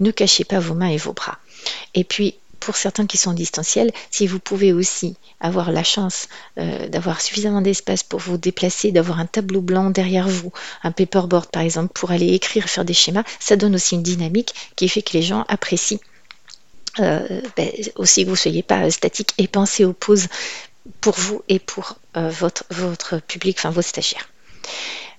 Ne 0.00 0.10
cachez 0.10 0.44
pas 0.44 0.58
vos 0.58 0.74
mains 0.74 0.88
et 0.88 0.96
vos 0.96 1.12
bras. 1.12 1.38
Et 1.94 2.02
puis 2.02 2.34
pour 2.60 2.76
certains 2.76 3.06
qui 3.06 3.16
sont 3.16 3.32
distanciels, 3.32 3.92
si 4.10 4.26
vous 4.26 4.38
pouvez 4.38 4.72
aussi 4.72 5.16
avoir 5.40 5.72
la 5.72 5.84
chance 5.84 6.28
euh, 6.58 6.88
d'avoir 6.88 7.20
suffisamment 7.20 7.60
d'espace 7.60 8.02
pour 8.02 8.20
vous 8.20 8.38
déplacer, 8.38 8.92
d'avoir 8.92 9.20
un 9.20 9.26
tableau 9.26 9.60
blanc 9.60 9.90
derrière 9.90 10.28
vous, 10.28 10.52
un 10.82 10.92
paperboard 10.92 11.50
par 11.50 11.62
exemple, 11.62 11.92
pour 11.92 12.10
aller 12.10 12.34
écrire, 12.34 12.68
faire 12.68 12.84
des 12.84 12.94
schémas, 12.94 13.24
ça 13.40 13.56
donne 13.56 13.74
aussi 13.74 13.94
une 13.94 14.02
dynamique 14.02 14.54
qui 14.76 14.88
fait 14.88 15.02
que 15.02 15.12
les 15.12 15.22
gens 15.22 15.44
apprécient 15.48 15.98
euh, 17.00 17.40
ben, 17.56 17.70
aussi 17.96 18.22
que 18.22 18.26
vous 18.26 18.34
ne 18.34 18.38
soyez 18.38 18.62
pas 18.62 18.90
statique 18.90 19.32
et 19.38 19.46
pensez 19.46 19.84
aux 19.84 19.92
pauses 19.92 20.26
pour 21.00 21.14
vous 21.14 21.42
et 21.48 21.58
pour 21.58 21.98
euh, 22.16 22.30
votre, 22.30 22.64
votre 22.70 23.18
public, 23.18 23.56
enfin 23.58 23.70
vos 23.70 23.82
stagiaires. 23.82 24.28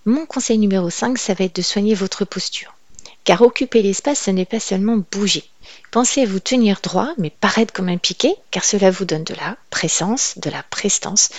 Mon 0.06 0.26
conseil 0.26 0.58
numéro 0.58 0.90
5, 0.90 1.18
ça 1.18 1.34
va 1.34 1.46
être 1.46 1.56
de 1.56 1.62
soigner 1.62 1.94
votre 1.94 2.26
posture. 2.26 2.74
Car 3.24 3.42
occuper 3.42 3.82
l'espace, 3.82 4.22
ce 4.22 4.32
n'est 4.32 4.46
pas 4.46 4.60
seulement 4.60 5.04
bouger. 5.12 5.44
Pensez 5.92 6.22
à 6.22 6.26
vous 6.26 6.40
tenir 6.40 6.80
droit, 6.82 7.14
mais 7.18 7.30
paraître 7.30 7.74
comme 7.74 7.90
un 7.90 7.98
piqué, 7.98 8.36
car 8.52 8.64
cela 8.64 8.92
vous 8.92 9.06
donne 9.06 9.24
de 9.24 9.36
la 9.36 9.58
présence, 9.70 10.38
de 10.38 10.50
la 10.50 10.64
prestance. 10.64 11.30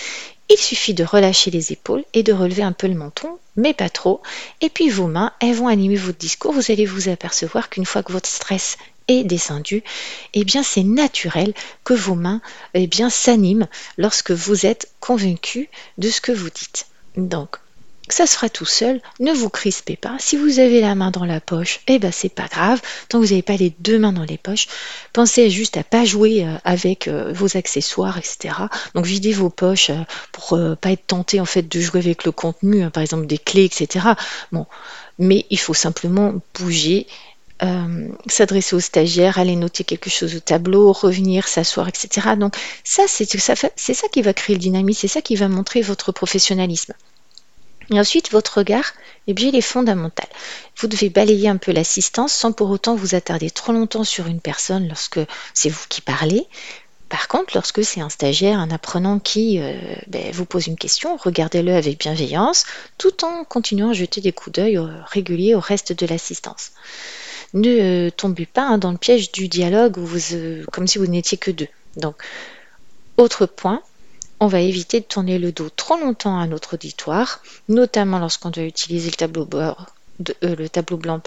Il 0.49 0.57
suffit 0.57 0.93
de 0.93 1.03
relâcher 1.03 1.51
les 1.51 1.71
épaules 1.71 2.03
et 2.13 2.23
de 2.23 2.33
relever 2.33 2.63
un 2.63 2.73
peu 2.73 2.87
le 2.87 2.95
menton, 2.95 3.39
mais 3.55 3.73
pas 3.73 3.89
trop. 3.89 4.21
Et 4.59 4.69
puis 4.69 4.89
vos 4.89 5.07
mains, 5.07 5.31
elles 5.39 5.55
vont 5.55 5.67
animer 5.67 5.95
votre 5.95 6.17
discours. 6.17 6.51
Vous 6.51 6.71
allez 6.71 6.85
vous 6.85 7.09
apercevoir 7.09 7.69
qu'une 7.69 7.85
fois 7.85 8.03
que 8.03 8.11
votre 8.11 8.29
stress 8.29 8.77
est 9.07 9.23
descendu, 9.23 9.83
eh 10.33 10.43
bien 10.43 10.63
c'est 10.63 10.83
naturel 10.83 11.53
que 11.83 11.93
vos 11.93 12.15
mains 12.15 12.41
eh 12.73 12.89
s'animent 13.09 13.67
lorsque 13.97 14.31
vous 14.31 14.65
êtes 14.65 14.91
convaincu 14.99 15.69
de 15.97 16.09
ce 16.09 16.21
que 16.21 16.31
vous 16.31 16.49
dites. 16.49 16.87
Donc 17.17 17.57
ça 18.09 18.25
se 18.25 18.33
fera 18.33 18.49
tout 18.49 18.65
seul, 18.65 19.01
ne 19.19 19.31
vous 19.31 19.49
crispez 19.49 19.95
pas. 19.95 20.15
Si 20.19 20.35
vous 20.35 20.59
avez 20.59 20.81
la 20.81 20.95
main 20.95 21.11
dans 21.11 21.23
la 21.23 21.39
poche, 21.39 21.81
eh 21.87 21.99
ben 21.99 22.11
c'est 22.11 22.33
pas 22.33 22.47
grave. 22.47 22.81
Tant 23.09 23.19
que 23.19 23.25
vous 23.25 23.31
n'avez 23.31 23.41
pas 23.41 23.55
les 23.55 23.73
deux 23.79 23.99
mains 23.99 24.11
dans 24.11 24.23
les 24.23 24.37
poches, 24.37 24.67
pensez 25.13 25.49
juste 25.49 25.77
à 25.77 25.83
pas 25.83 26.03
jouer 26.03 26.45
euh, 26.45 26.55
avec 26.63 27.07
euh, 27.07 27.31
vos 27.33 27.57
accessoires, 27.57 28.17
etc. 28.17 28.55
Donc 28.95 29.05
videz 29.05 29.33
vos 29.33 29.49
poches 29.49 29.91
euh, 29.91 30.03
pour 30.31 30.57
pas 30.81 30.91
être 30.91 31.07
tenté 31.07 31.39
en 31.39 31.45
fait 31.45 31.63
de 31.63 31.79
jouer 31.79 31.99
avec 31.99 32.25
le 32.25 32.31
contenu, 32.31 32.83
hein, 32.83 32.89
par 32.89 33.03
exemple 33.03 33.27
des 33.27 33.37
clés, 33.37 33.65
etc. 33.65 34.09
Bon, 34.51 34.65
mais 35.19 35.45
il 35.49 35.59
faut 35.59 35.73
simplement 35.73 36.33
bouger. 36.59 37.07
s'adresser 38.25 38.75
aux 38.75 38.79
stagiaires, 38.79 39.37
aller 39.37 39.55
noter 39.55 39.83
quelque 39.83 40.09
chose 40.09 40.35
au 40.35 40.39
tableau, 40.39 40.91
revenir, 40.91 41.47
s'asseoir, 41.47 41.87
etc. 41.87 42.29
Donc 42.35 42.55
ça, 42.83 43.03
c'est 43.07 43.29
ça, 43.37 43.55
ça 43.55 44.07
qui 44.11 44.21
va 44.23 44.33
créer 44.33 44.55
le 44.55 44.59
dynamisme, 44.59 45.01
c'est 45.01 45.07
ça 45.07 45.21
qui 45.21 45.35
va 45.35 45.47
montrer 45.47 45.81
votre 45.83 46.11
professionnalisme. 46.11 46.93
Et 47.89 47.99
ensuite, 47.99 48.31
votre 48.31 48.59
regard, 48.59 48.93
eh 49.27 49.33
bien, 49.33 49.49
il 49.49 49.55
est 49.55 49.61
fondamental. 49.61 50.27
Vous 50.77 50.87
devez 50.87 51.09
balayer 51.09 51.49
un 51.49 51.57
peu 51.57 51.71
l'assistance 51.71 52.33
sans 52.33 52.51
pour 52.51 52.69
autant 52.69 52.95
vous 52.95 53.15
attarder 53.15 53.49
trop 53.49 53.73
longtemps 53.73 54.03
sur 54.03 54.27
une 54.27 54.39
personne 54.39 54.87
lorsque 54.87 55.19
c'est 55.53 55.69
vous 55.69 55.85
qui 55.89 56.01
parlez. 56.01 56.47
Par 57.11 57.27
contre, 57.27 57.51
lorsque 57.55 57.83
c'est 57.83 57.99
un 57.99 58.07
stagiaire, 58.07 58.57
un 58.57 58.71
apprenant 58.71 59.19
qui 59.19 59.59
euh, 59.59 59.73
ben, 60.07 60.31
vous 60.31 60.45
pose 60.45 60.67
une 60.67 60.77
question, 60.77 61.17
regardez-le 61.17 61.75
avec 61.75 61.99
bienveillance, 61.99 62.65
tout 62.97 63.25
en 63.25 63.43
continuant 63.43 63.89
à 63.89 63.93
jeter 63.93 64.21
des 64.21 64.31
coups 64.31 64.55
d'œil 64.55 64.77
euh, 64.77 64.87
réguliers 65.07 65.53
au 65.53 65.59
reste 65.59 65.91
de 65.91 66.05
l'assistance. 66.05 66.71
Ne 67.53 68.07
euh, 68.07 68.09
tombez 68.11 68.45
pas 68.45 68.61
hein, 68.61 68.77
dans 68.77 68.91
le 68.91 68.97
piège 68.97 69.33
du 69.33 69.49
dialogue 69.49 69.97
comme 70.71 70.87
si 70.87 70.99
vous 70.99 71.07
n'étiez 71.07 71.37
que 71.37 71.51
deux. 71.51 71.67
Donc, 71.97 72.15
autre 73.17 73.45
point, 73.45 73.81
on 74.41 74.47
va 74.47 74.59
éviter 74.59 74.99
de 74.99 75.05
tourner 75.05 75.37
le 75.37 75.51
dos 75.51 75.69
trop 75.69 75.97
longtemps 75.97 76.39
à 76.39 76.47
notre 76.47 76.73
auditoire, 76.73 77.43
notamment 77.69 78.17
lorsqu'on 78.17 78.49
doit 78.49 78.63
utiliser 78.63 79.11
le 79.11 79.15
tableau, 79.15 79.47
euh, 79.53 80.97
blanc 80.97 81.21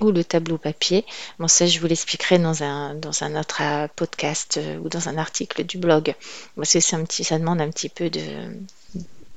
ou 0.00 0.10
le 0.10 0.24
tableau 0.24 0.56
papier. 0.56 1.04
Bon, 1.38 1.46
ça, 1.46 1.66
je 1.66 1.78
vous 1.78 1.86
l'expliquerai 1.86 2.38
dans 2.38 2.62
un, 2.62 2.96
autre 3.38 3.60
euh, 3.60 3.86
podcast 3.94 4.56
euh, 4.56 4.78
ou 4.78 4.88
dans 4.88 5.10
un 5.10 5.18
article 5.18 5.64
du 5.64 5.76
blog. 5.76 6.14
Parce 6.56 6.72
que 6.72 6.80
ça 6.80 7.38
demande 7.38 7.60
un 7.60 7.68
petit 7.68 7.90
peu 7.90 8.08
de, 8.08 8.22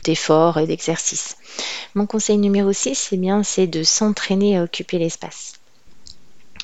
d'effort 0.06 0.58
et 0.58 0.66
d'exercice. 0.66 1.36
Mon 1.96 2.06
conseil 2.06 2.38
numéro 2.38 2.72
6, 2.72 2.96
c'est 2.96 3.18
bien, 3.18 3.44
c'est 3.44 3.68
de 3.68 3.84
s'entraîner 3.84 4.58
à 4.58 4.64
occuper 4.64 5.00
l'espace. 5.00 5.61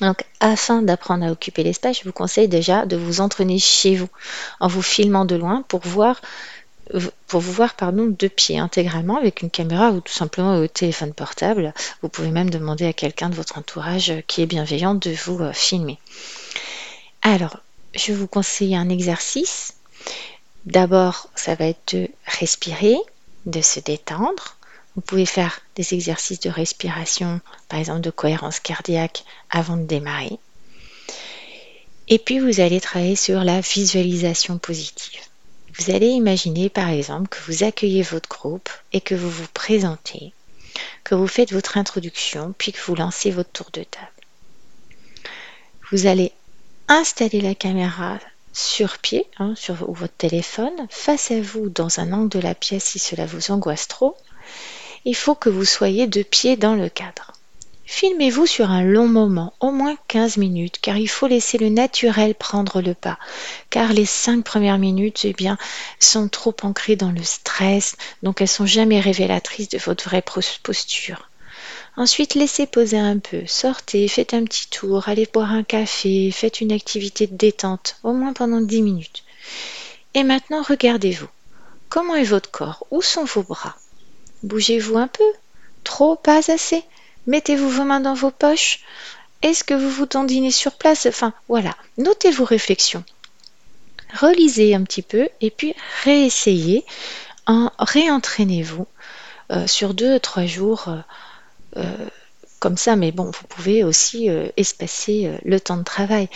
Donc, 0.00 0.24
afin 0.40 0.82
d'apprendre 0.82 1.26
à 1.26 1.32
occuper 1.32 1.64
l'espace, 1.64 1.98
je 1.98 2.04
vous 2.04 2.12
conseille 2.12 2.48
déjà 2.48 2.86
de 2.86 2.96
vous 2.96 3.20
entraîner 3.20 3.58
chez 3.58 3.96
vous 3.96 4.08
en 4.60 4.68
vous 4.68 4.82
filmant 4.82 5.24
de 5.24 5.34
loin 5.34 5.64
pour 5.66 5.80
voir 5.80 6.20
pour 7.26 7.40
vous 7.40 7.52
voir 7.52 7.74
de 7.92 8.28
pied 8.28 8.58
intégralement 8.58 9.18
avec 9.18 9.42
une 9.42 9.50
caméra 9.50 9.90
ou 9.90 10.00
tout 10.00 10.12
simplement 10.12 10.56
au 10.58 10.66
téléphone 10.66 11.12
portable. 11.12 11.74
Vous 12.02 12.08
pouvez 12.08 12.30
même 12.30 12.50
demander 12.50 12.86
à 12.86 12.92
quelqu'un 12.92 13.28
de 13.28 13.34
votre 13.34 13.58
entourage 13.58 14.12
qui 14.26 14.42
est 14.42 14.46
bienveillant 14.46 14.94
de 14.94 15.10
vous 15.10 15.40
euh, 15.40 15.52
filmer. 15.52 15.98
Alors, 17.22 17.58
je 17.94 18.12
vous 18.12 18.26
conseille 18.26 18.74
un 18.74 18.88
exercice. 18.88 19.74
D'abord, 20.64 21.28
ça 21.34 21.54
va 21.54 21.66
être 21.66 21.94
de 21.94 22.08
respirer, 22.26 22.96
de 23.46 23.60
se 23.60 23.80
détendre, 23.80 24.56
vous 24.98 25.02
pouvez 25.02 25.26
faire 25.26 25.60
des 25.76 25.94
exercices 25.94 26.40
de 26.40 26.50
respiration, 26.50 27.40
par 27.68 27.78
exemple 27.78 28.00
de 28.00 28.10
cohérence 28.10 28.58
cardiaque, 28.58 29.22
avant 29.48 29.76
de 29.76 29.84
démarrer. 29.84 30.40
Et 32.08 32.18
puis 32.18 32.40
vous 32.40 32.58
allez 32.58 32.80
travailler 32.80 33.14
sur 33.14 33.44
la 33.44 33.60
visualisation 33.60 34.58
positive. 34.58 35.20
Vous 35.78 35.92
allez 35.94 36.08
imaginer 36.08 36.68
par 36.68 36.88
exemple 36.88 37.28
que 37.28 37.38
vous 37.46 37.62
accueillez 37.62 38.02
votre 38.02 38.28
groupe 38.28 38.68
et 38.92 39.00
que 39.00 39.14
vous 39.14 39.30
vous 39.30 39.46
présentez, 39.54 40.32
que 41.04 41.14
vous 41.14 41.28
faites 41.28 41.52
votre 41.52 41.78
introduction, 41.78 42.52
puis 42.58 42.72
que 42.72 42.80
vous 42.84 42.96
lancez 42.96 43.30
votre 43.30 43.52
tour 43.52 43.70
de 43.72 43.84
table. 43.84 44.08
Vous 45.92 46.06
allez 46.06 46.32
installer 46.88 47.40
la 47.40 47.54
caméra 47.54 48.18
sur 48.52 48.98
pied, 48.98 49.28
hein, 49.38 49.54
sur 49.54 49.76
votre 49.76 50.16
téléphone, 50.16 50.88
face 50.90 51.30
à 51.30 51.40
vous 51.40 51.68
dans 51.68 52.00
un 52.00 52.12
angle 52.12 52.30
de 52.30 52.40
la 52.40 52.56
pièce 52.56 52.86
si 52.86 52.98
cela 52.98 53.26
vous 53.26 53.52
angoisse 53.52 53.86
trop, 53.86 54.16
il 55.08 55.14
faut 55.14 55.34
que 55.34 55.48
vous 55.48 55.64
soyez 55.64 56.06
de 56.06 56.22
pied 56.22 56.58
dans 56.58 56.74
le 56.74 56.90
cadre. 56.90 57.32
Filmez-vous 57.86 58.44
sur 58.44 58.70
un 58.70 58.82
long 58.82 59.08
moment, 59.08 59.54
au 59.58 59.70
moins 59.70 59.96
15 60.08 60.36
minutes, 60.36 60.80
car 60.82 60.98
il 60.98 61.08
faut 61.08 61.26
laisser 61.26 61.56
le 61.56 61.70
naturel 61.70 62.34
prendre 62.34 62.82
le 62.82 62.92
pas, 62.92 63.18
car 63.70 63.94
les 63.94 64.04
5 64.04 64.44
premières 64.44 64.76
minutes, 64.76 65.24
eh 65.24 65.32
bien, 65.32 65.56
sont 65.98 66.28
trop 66.28 66.54
ancrées 66.60 66.96
dans 66.96 67.10
le 67.10 67.22
stress, 67.22 67.96
donc 68.22 68.42
elles 68.42 68.48
sont 68.48 68.66
jamais 68.66 69.00
révélatrices 69.00 69.70
de 69.70 69.78
votre 69.78 70.04
vraie 70.04 70.22
posture. 70.62 71.30
Ensuite, 71.96 72.34
laissez 72.34 72.66
poser 72.66 72.98
un 72.98 73.18
peu, 73.18 73.44
sortez, 73.46 74.08
faites 74.08 74.34
un 74.34 74.44
petit 74.44 74.68
tour, 74.68 75.08
allez 75.08 75.26
boire 75.32 75.52
un 75.52 75.62
café, 75.62 76.30
faites 76.30 76.60
une 76.60 76.72
activité 76.72 77.26
de 77.26 77.34
détente, 77.34 77.96
au 78.02 78.12
moins 78.12 78.34
pendant 78.34 78.60
10 78.60 78.82
minutes. 78.82 79.24
Et 80.12 80.22
maintenant, 80.22 80.60
regardez-vous. 80.60 81.28
Comment 81.88 82.14
est 82.14 82.24
votre 82.24 82.50
corps? 82.50 82.86
Où 82.90 83.00
sont 83.00 83.24
vos 83.24 83.42
bras? 83.42 83.74
Bougez-vous 84.42 84.98
un 84.98 85.08
peu 85.08 85.24
Trop 85.84 86.16
Pas 86.16 86.50
assez 86.50 86.82
Mettez-vous 87.26 87.68
vos 87.68 87.84
mains 87.84 88.00
dans 88.00 88.14
vos 88.14 88.30
poches 88.30 88.80
Est-ce 89.42 89.64
que 89.64 89.74
vous 89.74 89.90
vous 89.90 90.06
tendinez 90.06 90.50
sur 90.50 90.72
place? 90.72 91.06
Enfin, 91.06 91.32
voilà. 91.48 91.76
Notez 91.98 92.30
vos 92.30 92.44
réflexions. 92.44 93.04
Relisez 94.14 94.74
un 94.74 94.82
petit 94.84 95.02
peu 95.02 95.28
et 95.40 95.50
puis 95.50 95.74
réessayez. 96.04 96.84
En, 97.46 97.70
réentraînez-vous 97.78 98.86
euh, 99.50 99.66
sur 99.66 99.94
deux, 99.94 100.18
trois 100.20 100.46
jours. 100.46 100.88
Euh, 100.88 100.98
euh, 101.76 102.08
comme 102.60 102.76
ça, 102.76 102.96
mais 102.96 103.12
bon, 103.12 103.24
vous 103.24 103.46
pouvez 103.48 103.84
aussi 103.84 104.28
espacer 104.56 105.38
le 105.44 105.60
temps 105.60 105.76
de 105.76 105.84
travail. 105.84 106.28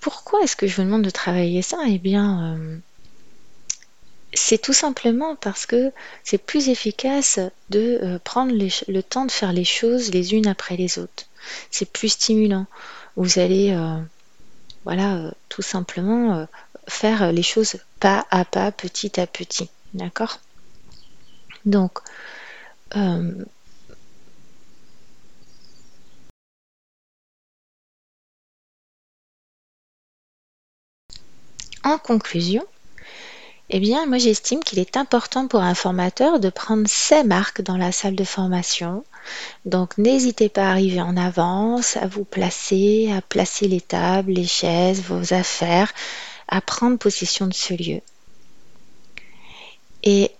Pourquoi 0.00 0.40
est-ce 0.40 0.56
que 0.56 0.66
je 0.66 0.76
vous 0.76 0.84
demande 0.84 1.02
de 1.02 1.10
travailler 1.10 1.60
ça? 1.60 1.76
Eh 1.86 1.98
bien, 1.98 2.58
c'est 4.36 4.58
tout 4.58 4.72
simplement 4.72 5.36
parce 5.36 5.66
que 5.66 5.92
c'est 6.22 6.38
plus 6.38 6.68
efficace 6.68 7.40
de 7.70 7.98
euh, 8.02 8.18
prendre 8.22 8.52
le 8.52 9.02
temps 9.02 9.24
de 9.24 9.32
faire 9.32 9.52
les 9.52 9.64
choses 9.64 10.10
les 10.12 10.34
unes 10.34 10.46
après 10.46 10.76
les 10.76 10.98
autres. 10.98 11.26
C'est 11.70 11.90
plus 11.90 12.10
stimulant. 12.10 12.66
Vous 13.16 13.38
allez, 13.38 13.72
euh, 13.72 13.98
voilà, 14.84 15.16
euh, 15.16 15.30
tout 15.48 15.62
simplement 15.62 16.46
faire 16.88 17.32
les 17.32 17.42
choses 17.42 17.78
pas 18.00 18.26
à 18.30 18.44
pas, 18.44 18.70
petit 18.72 19.20
à 19.20 19.26
petit. 19.26 19.70
D'accord? 19.94 20.38
Donc, 21.64 21.98
en 31.84 31.98
conclusion, 31.98 32.64
eh 33.68 33.80
bien, 33.80 34.06
moi 34.06 34.18
j'estime 34.18 34.62
qu'il 34.62 34.78
est 34.78 34.96
important 34.96 35.48
pour 35.48 35.60
un 35.60 35.74
formateur 35.74 36.38
de 36.38 36.50
prendre 36.50 36.88
ses 36.88 37.24
marques 37.24 37.62
dans 37.62 37.76
la 37.76 37.90
salle 37.90 38.14
de 38.14 38.24
formation. 38.24 39.04
Donc 39.64 39.98
n'hésitez 39.98 40.48
pas 40.48 40.68
à 40.68 40.70
arriver 40.70 41.00
en 41.00 41.16
avance, 41.16 41.96
à 41.96 42.06
vous 42.06 42.24
placer, 42.24 43.10
à 43.12 43.20
placer 43.22 43.66
les 43.66 43.80
tables, 43.80 44.32
les 44.32 44.46
chaises, 44.46 45.02
vos 45.02 45.34
affaires, 45.34 45.92
à 46.48 46.60
prendre 46.60 46.96
possession 46.96 47.48
de 47.48 47.54
ce 47.54 47.74
lieu. 47.74 48.00
Et 50.04 50.30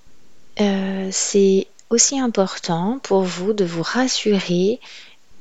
euh, 0.60 1.08
c'est 1.10 1.66
aussi 1.90 2.20
important 2.20 3.00
pour 3.02 3.22
vous 3.22 3.52
de 3.52 3.64
vous 3.64 3.82
rassurer 3.82 4.80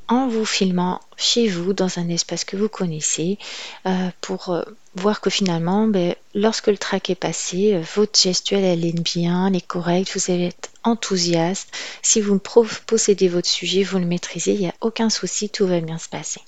en 0.08 0.28
vous 0.28 0.44
filmant 0.44 1.00
chez 1.16 1.48
vous 1.48 1.72
dans 1.72 1.98
un 1.98 2.08
espace 2.08 2.44
que 2.44 2.56
vous 2.56 2.68
connaissez 2.68 3.38
euh, 3.86 4.08
pour 4.20 4.50
euh, 4.50 4.62
voir 4.94 5.20
que 5.20 5.30
finalement, 5.30 5.86
ben, 5.86 6.14
lorsque 6.34 6.68
le 6.68 6.78
track 6.78 7.10
est 7.10 7.14
passé, 7.14 7.74
euh, 7.74 7.82
votre 7.94 8.18
gestuelle 8.18 8.64
elle 8.64 8.84
est 8.84 9.00
bien, 9.00 9.48
elle 9.48 9.56
est 9.56 9.66
correcte, 9.66 10.12
vous 10.14 10.30
être 10.30 10.70
enthousiaste. 10.84 11.68
Si 12.02 12.20
vous 12.20 12.38
possédez 12.86 13.28
votre 13.28 13.48
sujet, 13.48 13.82
vous 13.82 13.98
le 13.98 14.06
maîtrisez, 14.06 14.52
il 14.52 14.60
n'y 14.60 14.68
a 14.68 14.74
aucun 14.80 15.10
souci, 15.10 15.48
tout 15.48 15.66
va 15.66 15.80
bien 15.80 15.98
se 15.98 16.08
passer. 16.08 16.40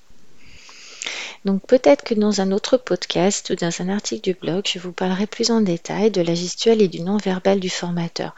Donc 1.45 1.67
peut-être 1.67 2.05
que 2.05 2.15
dans 2.15 2.41
un 2.41 2.53
autre 2.53 2.77
podcast 2.77 3.51
ou 3.51 3.55
dans 3.55 3.81
un 3.81 3.89
article 3.89 4.23
du 4.23 4.35
blog, 4.35 4.65
je 4.71 4.79
vous 4.79 4.93
parlerai 4.93 5.27
plus 5.27 5.51
en 5.51 5.61
détail 5.61 6.11
de 6.11 6.21
la 6.21 6.35
gestuelle 6.35 6.83
et 6.83 6.89
du 6.89 7.01
non-verbal 7.01 7.61
du 7.61 7.71
formateur. 7.71 8.35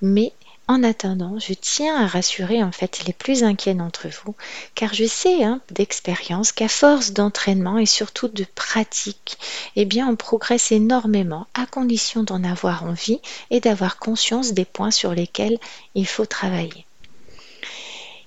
Mais 0.00 0.32
en 0.72 0.82
attendant, 0.82 1.38
je 1.38 1.52
tiens 1.52 2.02
à 2.02 2.06
rassurer 2.06 2.62
en 2.62 2.72
fait 2.72 3.04
les 3.06 3.12
plus 3.12 3.44
inquiets 3.44 3.74
d'entre 3.74 4.08
vous, 4.08 4.34
car 4.74 4.94
je 4.94 5.04
sais 5.04 5.44
hein, 5.44 5.60
d'expérience 5.70 6.50
qu'à 6.50 6.68
force 6.68 7.12
d'entraînement 7.12 7.78
et 7.78 7.86
surtout 7.86 8.28
de 8.28 8.46
pratique, 8.54 9.36
eh 9.76 9.84
bien 9.84 10.08
on 10.08 10.16
progresse 10.16 10.72
énormément 10.72 11.46
à 11.54 11.66
condition 11.66 12.22
d'en 12.22 12.42
avoir 12.42 12.84
envie 12.84 13.20
et 13.50 13.60
d'avoir 13.60 13.98
conscience 13.98 14.54
des 14.54 14.64
points 14.64 14.90
sur 14.90 15.12
lesquels 15.14 15.58
il 15.94 16.06
faut 16.06 16.26
travailler. 16.26 16.86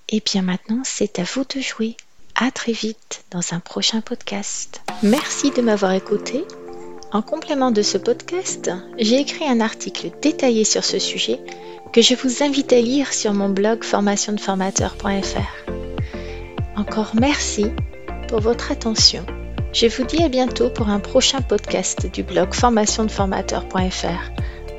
Et 0.09 0.21
bien 0.21 0.43
maintenant, 0.43 0.81
c'est 0.83 1.17
à 1.17 1.23
vous 1.23 1.45
de 1.45 1.59
jouer. 1.59 1.97
À 2.35 2.51
très 2.51 2.73
vite 2.73 3.23
dans 3.31 3.53
un 3.53 3.59
prochain 3.59 4.01
podcast. 4.01 4.81
Merci 5.01 5.51
de 5.51 5.61
m'avoir 5.61 5.93
écouté. 5.93 6.43
En 7.13 7.21
complément 7.21 7.71
de 7.71 7.81
ce 7.81 7.97
podcast, 7.97 8.69
j'ai 8.97 9.19
écrit 9.19 9.45
un 9.45 9.61
article 9.61 10.11
détaillé 10.21 10.65
sur 10.65 10.83
ce 10.83 10.99
sujet 10.99 11.39
que 11.95 12.01
je 12.01 12.13
vous 12.13 12.43
invite 12.43 12.73
à 12.73 12.81
lire 12.81 13.13
sur 13.13 13.33
mon 13.33 13.47
blog 13.47 13.85
formationdeformateur.fr. 13.85 15.71
Encore 16.75 17.11
merci 17.17 17.67
pour 18.27 18.41
votre 18.41 18.73
attention. 18.73 19.25
Je 19.71 19.87
vous 19.87 20.03
dis 20.03 20.21
à 20.21 20.27
bientôt 20.27 20.69
pour 20.69 20.89
un 20.89 20.99
prochain 20.99 21.39
podcast 21.39 22.11
du 22.11 22.21
blog 22.21 22.53
formationdeformateur.fr. 22.53 24.29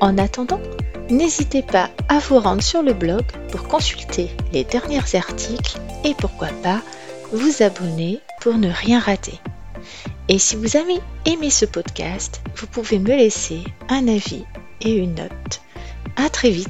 En 0.03 0.19
attendant, 0.19 0.61
n'hésitez 1.09 1.63
pas 1.63 1.89
à 2.11 2.19
vous 2.19 2.39
rendre 2.39 2.63
sur 2.63 2.83
le 2.83 2.93
blog 2.93 3.23
pour 3.51 3.67
consulter 3.67 4.29
les 4.53 4.65
derniers 4.65 5.01
articles 5.15 5.79
et 6.05 6.13
pourquoi 6.13 6.49
pas 6.63 6.83
vous 7.33 7.63
abonner 7.63 8.21
pour 8.43 8.59
ne 8.59 8.69
rien 8.69 9.01
rater. 9.01 9.41
Et 10.29 10.39
si 10.39 10.55
vous 10.55 10.77
avez 10.77 11.01
aimé 11.25 11.49
ce 11.49 11.65
podcast, 11.65 12.43
vous 12.57 12.67
pouvez 12.67 12.99
me 12.99 13.17
laisser 13.17 13.65
un 13.89 14.07
avis 14.07 14.45
et 14.83 14.93
une 14.97 15.15
note. 15.15 15.63
À 16.17 16.29
très 16.29 16.51
vite 16.51 16.69